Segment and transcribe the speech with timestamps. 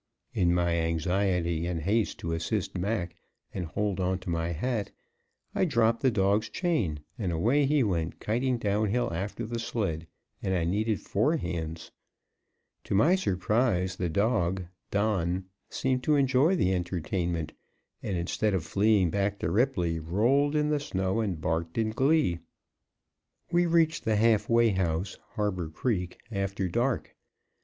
[0.33, 3.15] In my anxiety and haste to assist Mac,
[3.53, 4.89] and hold on to my hat,
[5.53, 10.07] I dropped the dog's chain, and away he went kiting down hill after the sled;
[10.41, 11.91] and I needed four hands.
[12.85, 17.53] To my surprise, the dog, Don, seemed to enjoy the entertainment,
[18.01, 22.39] and instead of fleeing back to Ripley, rolled in the snow and barked in glee.
[23.51, 27.15] We reached the Half Way House, Harbor Creek, after dark.